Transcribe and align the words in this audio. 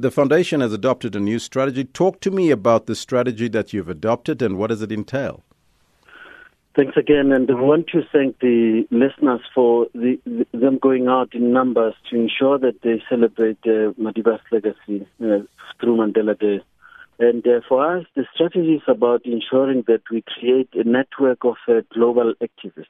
The 0.00 0.12
foundation 0.12 0.60
has 0.60 0.72
adopted 0.72 1.16
a 1.16 1.18
new 1.18 1.40
strategy. 1.40 1.82
Talk 1.82 2.20
to 2.20 2.30
me 2.30 2.52
about 2.52 2.86
the 2.86 2.94
strategy 2.94 3.48
that 3.48 3.72
you've 3.72 3.88
adopted 3.88 4.40
and 4.42 4.56
what 4.56 4.68
does 4.68 4.80
it 4.80 4.92
entail? 4.92 5.42
Thanks 6.76 6.96
again, 6.96 7.32
and 7.32 7.50
I 7.50 7.54
want 7.54 7.88
to 7.88 8.02
thank 8.12 8.38
the 8.38 8.86
listeners 8.92 9.40
for 9.52 9.88
the, 9.94 10.20
them 10.52 10.78
going 10.78 11.08
out 11.08 11.34
in 11.34 11.52
numbers 11.52 11.94
to 12.10 12.16
ensure 12.16 12.60
that 12.60 12.82
they 12.82 13.02
celebrate 13.10 13.58
uh, 13.64 13.90
Madiba's 14.00 14.40
legacy 14.52 15.04
uh, 15.20 15.40
through 15.80 15.96
Mandela 15.96 16.38
Day. 16.38 16.60
And 17.18 17.44
uh, 17.44 17.62
for 17.68 17.98
us, 17.98 18.06
the 18.14 18.24
strategy 18.32 18.74
is 18.74 18.82
about 18.86 19.26
ensuring 19.26 19.82
that 19.88 20.02
we 20.12 20.22
create 20.22 20.68
a 20.74 20.84
network 20.84 21.38
of 21.44 21.56
uh, 21.66 21.80
global 21.92 22.34
activists 22.40 22.86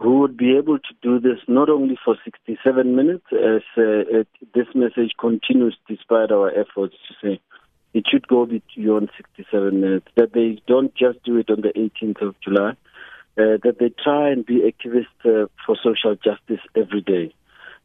who 0.00 0.20
would 0.20 0.36
be 0.36 0.56
able 0.56 0.78
to 0.78 0.94
do 1.02 1.20
this 1.20 1.38
not 1.46 1.68
only 1.68 1.98
for 2.02 2.16
67 2.24 2.96
minutes, 2.96 3.26
as 3.32 3.62
uh, 3.76 4.24
this 4.54 4.66
message 4.74 5.12
continues 5.18 5.76
despite 5.86 6.32
our 6.32 6.50
efforts 6.50 6.94
to 7.06 7.14
say 7.22 7.40
it 7.92 8.08
should 8.08 8.26
go 8.26 8.46
beyond 8.46 9.10
67 9.16 9.78
minutes, 9.78 10.06
that 10.14 10.32
they 10.32 10.62
don't 10.66 10.94
just 10.94 11.22
do 11.22 11.36
it 11.36 11.50
on 11.50 11.60
the 11.60 11.72
18th 11.76 12.22
of 12.22 12.34
July, 12.40 12.70
uh, 12.70 13.58
that 13.62 13.76
they 13.78 13.90
try 14.02 14.30
and 14.30 14.46
be 14.46 14.60
activists 14.60 15.20
uh, 15.24 15.48
for 15.66 15.76
social 15.76 16.14
justice 16.14 16.64
every 16.74 17.02
day. 17.02 17.34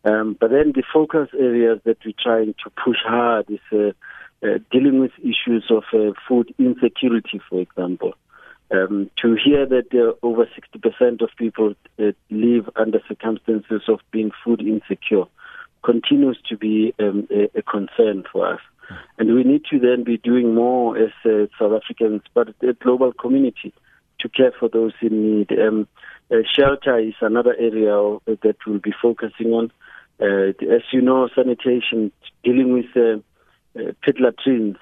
Um, 0.05 0.38
but 0.39 0.52
then 0.52 0.72
the 0.73 0.84
focus 0.94 1.30
areas 1.38 1.80
that 1.84 1.97
we're 2.05 2.13
trying 2.17 2.53
to 2.63 2.70
push 2.70 3.00
hard 3.03 3.50
is 3.50 3.59
uh, 3.73 3.91
uh 4.45 4.59
dealing 4.72 5.00
with 5.00 5.11
issues 5.20 5.66
of 5.70 5.84
uh, 5.94 6.13
food 6.27 6.53
insecurity, 6.59 7.41
for 7.50 7.59
example. 7.59 8.13
Um, 8.71 9.11
to 9.21 9.35
hear 9.35 9.67
that 9.67 9.93
uh, 9.93 10.25
over 10.25 10.47
60% 10.47 11.21
of 11.21 11.29
people 11.37 11.75
uh, 11.99 12.11
live 12.31 12.67
under 12.75 12.99
circumstances 13.07 13.83
of 13.88 13.99
being 14.11 14.31
food 14.43 14.61
insecure 14.61 15.25
continues 15.83 16.39
to 16.49 16.57
be 16.57 16.93
um, 16.99 17.27
a, 17.29 17.59
a, 17.59 17.61
concern 17.61 18.23
for 18.31 18.53
us. 18.55 18.59
And 19.19 19.35
we 19.35 19.43
need 19.43 19.65
to 19.69 19.79
then 19.79 20.03
be 20.03 20.17
doing 20.17 20.55
more 20.55 20.97
as 20.97 21.11
uh, 21.25 21.45
South 21.59 21.79
Africans, 21.83 22.21
but 22.33 22.49
a 22.61 22.73
global 22.73 23.13
community 23.13 23.72
to 24.19 24.30
care 24.30 24.52
for 24.59 24.67
those 24.67 24.94
in 25.02 25.39
need. 25.39 25.52
Um, 25.52 25.88
uh, 26.31 26.38
shelter 26.52 26.97
is 26.97 27.13
another 27.22 27.55
area 27.59 28.17
that 28.25 28.55
we'll 28.66 28.79
be 28.79 28.94
focusing 29.00 29.52
on. 29.52 29.72
Uh, 30.19 30.53
as 30.73 30.81
you 30.91 31.02
know, 31.02 31.29
sanitation, 31.35 32.11
dealing 32.44 32.73
with 32.73 32.85
uh, 32.95 33.91
pit 34.02 34.16
latrines, 34.19 34.77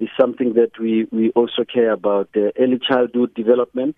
is 0.00 0.08
something 0.18 0.54
that 0.54 0.78
we, 0.78 1.06
we 1.10 1.30
also 1.30 1.64
care 1.64 1.92
about. 1.92 2.28
Uh, 2.36 2.50
early 2.58 2.78
childhood 2.78 3.34
development 3.34 3.96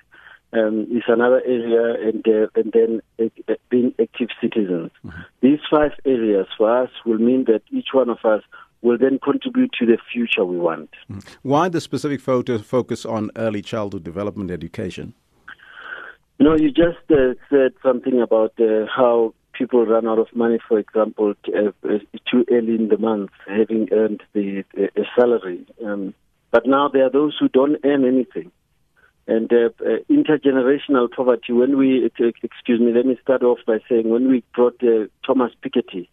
um, 0.52 0.86
is 0.90 1.02
another 1.08 1.42
area, 1.44 2.08
and, 2.08 2.26
uh, 2.26 2.46
and 2.54 2.72
then 2.72 3.00
uh, 3.18 3.54
being 3.70 3.94
active 4.00 4.28
citizens. 4.40 4.90
Mm-hmm. 5.04 5.20
These 5.42 5.60
five 5.70 5.92
areas 6.04 6.46
for 6.56 6.82
us 6.82 6.90
will 7.04 7.18
mean 7.18 7.44
that 7.44 7.62
each 7.70 7.88
one 7.92 8.08
of 8.08 8.18
us 8.24 8.42
will 8.82 8.98
then 8.98 9.18
contribute 9.22 9.70
to 9.78 9.86
the 9.86 9.98
future 10.12 10.44
we 10.44 10.58
want. 10.58 10.90
Mm-hmm. 11.10 11.20
Why 11.42 11.68
the 11.68 11.80
specific 11.80 12.20
focus 12.20 13.04
on 13.04 13.30
early 13.36 13.62
childhood 13.62 14.04
development 14.04 14.50
education? 14.50 15.14
You 16.38 16.46
know, 16.46 16.56
you 16.56 16.70
just 16.70 17.04
uh, 17.10 17.34
said 17.50 17.72
something 17.82 18.22
about 18.22 18.54
uh, 18.58 18.86
how 18.86 19.34
people 19.60 19.84
run 19.84 20.08
out 20.08 20.18
of 20.18 20.28
money, 20.34 20.58
for 20.66 20.78
example, 20.78 21.34
uh, 21.48 21.98
too 22.30 22.46
early 22.50 22.76
in 22.76 22.88
the 22.88 22.96
month, 22.96 23.30
having 23.46 23.88
earned 23.92 24.22
the, 24.32 24.64
the 24.74 25.04
salary. 25.14 25.66
Um, 25.84 26.14
but 26.50 26.66
now 26.66 26.88
there 26.88 27.04
are 27.04 27.10
those 27.10 27.36
who 27.38 27.48
don't 27.48 27.76
earn 27.84 28.06
anything. 28.06 28.50
And 29.26 29.52
uh, 29.52 29.68
uh, 29.84 29.98
intergenerational 30.08 31.10
poverty, 31.14 31.52
when 31.52 31.76
we, 31.76 32.10
excuse 32.42 32.80
me, 32.80 32.90
let 32.94 33.04
me 33.04 33.18
start 33.22 33.42
off 33.42 33.58
by 33.66 33.80
saying 33.86 34.08
when 34.08 34.28
we 34.30 34.42
brought 34.54 34.82
uh, 34.82 35.08
Thomas 35.26 35.52
Piketty, 35.62 36.08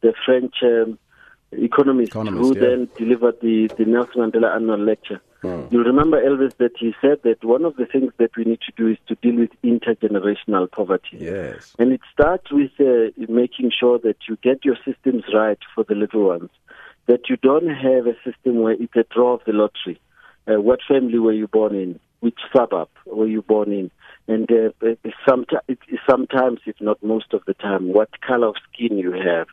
the 0.00 0.14
French 0.24 0.54
um, 0.62 0.96
economist, 1.52 2.10
economist, 2.10 2.42
who 2.42 2.54
yeah. 2.54 2.68
then 2.68 2.88
delivered 2.96 3.40
the, 3.40 3.70
the 3.78 3.84
Nelson 3.84 4.20
Mandela 4.22 4.54
annual 4.54 4.78
lecture. 4.78 5.20
Hmm. 5.42 5.62
You'll 5.70 5.84
remember, 5.84 6.22
Elvis, 6.22 6.56
that 6.58 6.72
he 6.78 6.94
said 7.00 7.18
that 7.24 7.44
one 7.44 7.64
of 7.64 7.76
the 7.76 7.86
things 7.86 8.12
that 8.18 8.36
we 8.36 8.44
need 8.44 8.60
to 8.60 8.72
do 8.76 8.88
is 8.88 8.98
to 9.08 9.16
deal 9.16 9.36
with 9.36 9.50
intergenerational 9.64 10.70
poverty. 10.70 11.18
Yes. 11.18 11.74
And 11.78 11.92
it 11.92 12.00
starts 12.12 12.50
with 12.52 12.70
uh, 12.80 13.10
making 13.28 13.72
sure 13.78 13.98
that 13.98 14.16
you 14.28 14.38
get 14.42 14.64
your 14.64 14.76
systems 14.84 15.24
right 15.34 15.58
for 15.74 15.84
the 15.84 15.94
little 15.94 16.28
ones, 16.28 16.50
that 17.06 17.28
you 17.28 17.36
don't 17.36 17.68
have 17.68 18.06
a 18.06 18.14
system 18.24 18.62
where 18.62 18.74
it's 18.74 18.94
a 18.94 19.04
draw 19.12 19.34
of 19.34 19.40
the 19.44 19.52
lottery. 19.52 20.00
Uh, 20.46 20.60
what 20.60 20.80
family 20.88 21.18
were 21.18 21.32
you 21.32 21.48
born 21.48 21.74
in? 21.74 22.00
Which 22.20 22.38
suburb 22.56 22.88
were 23.06 23.26
you 23.26 23.42
born 23.42 23.72
in? 23.72 23.90
And 24.28 24.48
uh, 24.52 24.94
sometimes, 25.28 25.62
sometimes, 26.08 26.60
if 26.66 26.76
not 26.80 27.02
most 27.02 27.34
of 27.34 27.42
the 27.46 27.54
time, 27.54 27.92
what 27.92 28.20
color 28.20 28.48
of 28.48 28.54
skin 28.72 28.96
you 28.96 29.10
have. 29.10 29.48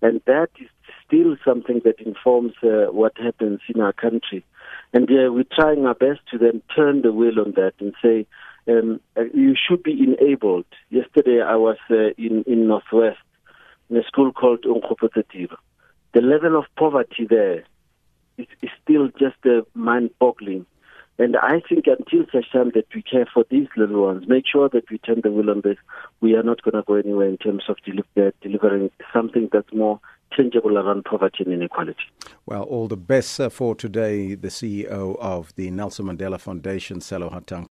And 0.00 0.20
that 0.26 0.50
is 0.60 0.68
still 1.12 1.36
something 1.44 1.80
that 1.84 2.00
informs 2.00 2.52
uh, 2.62 2.90
what 2.90 3.12
happens 3.18 3.60
in 3.74 3.80
our 3.80 3.92
country. 3.92 4.44
And 4.94 5.08
uh, 5.10 5.32
we're 5.32 5.44
trying 5.54 5.84
our 5.84 5.94
best 5.94 6.20
to 6.30 6.38
then 6.38 6.62
turn 6.74 7.02
the 7.02 7.12
wheel 7.12 7.38
on 7.38 7.52
that 7.52 7.74
and 7.80 7.94
say, 8.02 8.26
um, 8.68 9.00
uh, 9.16 9.24
you 9.34 9.54
should 9.54 9.82
be 9.82 9.98
enabled. 10.02 10.66
Yesterday 10.90 11.42
I 11.42 11.56
was 11.56 11.76
uh, 11.90 12.10
in, 12.16 12.44
in 12.46 12.68
Northwest 12.68 13.18
in 13.90 13.96
a 13.96 14.02
school 14.04 14.32
called 14.32 14.64
Unkgopotsetiro. 14.64 15.56
The 16.14 16.20
level 16.20 16.58
of 16.58 16.64
poverty 16.76 17.26
there 17.28 17.64
is, 18.38 18.46
is 18.62 18.70
still 18.82 19.08
just 19.08 19.36
uh, 19.44 19.62
mind-boggling. 19.74 20.66
And 21.18 21.36
I 21.36 21.60
think 21.68 21.86
until 21.86 22.24
such 22.32 22.50
time 22.52 22.72
that 22.74 22.86
we 22.94 23.02
care 23.02 23.26
for 23.32 23.44
these 23.50 23.68
little 23.76 24.02
ones, 24.02 24.24
make 24.28 24.44
sure 24.50 24.68
that 24.70 24.90
we 24.90 24.98
turn 24.98 25.20
the 25.22 25.30
wheel 25.30 25.50
on 25.50 25.60
this, 25.62 25.76
we 26.20 26.34
are 26.36 26.42
not 26.42 26.62
going 26.62 26.74
to 26.74 26.82
go 26.82 26.94
anywhere 26.94 27.28
in 27.28 27.36
terms 27.36 27.64
of 27.68 27.76
deli- 27.84 28.02
uh, 28.16 28.30
delivering 28.40 28.90
something 29.12 29.48
that's 29.52 29.72
more 29.72 30.00
tangible 30.36 30.78
around 30.78 31.04
poverty 31.04 31.44
and 31.44 31.52
inequality. 31.52 32.04
Well, 32.46 32.62
all 32.62 32.88
the 32.88 32.96
best 32.96 33.40
for 33.50 33.74
today, 33.74 34.34
the 34.34 34.48
CEO 34.48 35.18
of 35.18 35.54
the 35.56 35.70
Nelson 35.70 36.06
Mandela 36.06 36.40
Foundation, 36.40 36.98
Sello 37.00 37.30
Hatang. 37.32 37.68